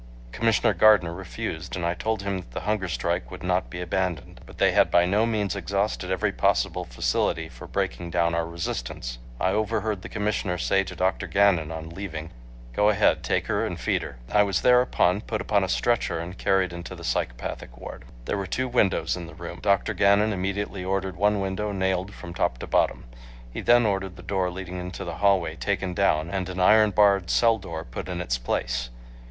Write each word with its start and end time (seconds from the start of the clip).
Commissioner 0.31 0.73
Gardner 0.73 1.13
refused, 1.13 1.75
and 1.75 1.85
I 1.85 1.93
told 1.93 2.23
him 2.23 2.39
that 2.39 2.51
the 2.53 2.61
hunger 2.61 2.87
strike 2.87 3.29
would 3.29 3.43
not 3.43 3.69
be 3.69 3.81
abandoned. 3.81 4.41
But 4.47 4.57
they 4.57 4.71
had 4.71 4.89
by 4.89 5.05
no 5.05 5.27
means 5.27 5.55
exhausted 5.55 6.09
every 6.09 6.31
possible 6.31 6.85
facility 6.85 7.47
for 7.47 7.67
breaking 7.67 8.09
down 8.09 8.33
our 8.33 8.47
resistance. 8.47 9.19
I 9.39 9.51
overheard 9.51 10.01
the 10.01 10.09
Commissioner 10.09 10.57
say 10.57 10.83
to 10.85 10.95
Dr. 10.95 11.27
Gannon 11.27 11.71
on 11.71 11.91
leaving, 11.91 12.31
"Go 12.73 12.89
ahead, 12.89 13.21
take 13.21 13.45
her 13.45 13.63
and 13.63 13.79
feed 13.79 14.01
her." 14.01 14.17
I 14.31 14.41
was 14.41 14.61
thereupon 14.63 15.21
put 15.21 15.39
upon 15.39 15.63
a 15.63 15.69
stretcher 15.69 16.17
and 16.17 16.35
carried 16.35 16.73
into 16.73 16.95
the 16.95 17.03
psychopathic 17.03 17.77
ward. 17.77 18.05
There 18.25 18.37
were 18.39 18.47
two 18.47 18.67
windows 18.67 19.15
in 19.15 19.27
the 19.27 19.35
room. 19.35 19.59
Dr. 19.61 19.93
Gannon 19.93 20.33
immediately 20.33 20.83
ordered 20.83 21.15
one 21.15 21.39
window 21.39 21.71
nailed 21.71 22.11
from 22.15 22.33
top 22.33 22.57
to 22.57 22.65
bottom. 22.65 23.05
He 23.53 23.61
then 23.61 23.85
ordered 23.85 24.15
the 24.15 24.23
door 24.23 24.49
leading 24.49 24.79
into 24.79 25.05
the 25.05 25.17
hallway 25.17 25.57
taken 25.57 25.93
down 25.93 26.31
and 26.31 26.49
an 26.49 26.59
iron 26.59 26.89
barred 26.89 27.29
cell 27.29 27.59
door 27.59 27.83
put 27.83 28.09
in 28.09 28.19
its 28.19 28.39
place. 28.39 28.89